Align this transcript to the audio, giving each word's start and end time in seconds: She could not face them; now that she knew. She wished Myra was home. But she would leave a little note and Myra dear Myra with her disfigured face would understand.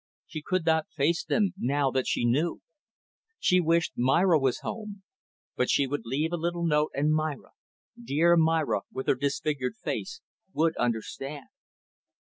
She 0.25 0.41
could 0.41 0.65
not 0.65 0.89
face 0.89 1.23
them; 1.23 1.51
now 1.55 1.91
that 1.91 2.07
she 2.07 2.25
knew. 2.25 2.59
She 3.37 3.59
wished 3.59 3.93
Myra 3.95 4.39
was 4.39 4.61
home. 4.61 5.03
But 5.55 5.69
she 5.69 5.85
would 5.85 6.05
leave 6.05 6.33
a 6.33 6.37
little 6.37 6.65
note 6.65 6.89
and 6.95 7.13
Myra 7.13 7.51
dear 8.03 8.35
Myra 8.35 8.81
with 8.91 9.05
her 9.05 9.13
disfigured 9.13 9.75
face 9.77 10.19
would 10.55 10.75
understand. 10.77 11.49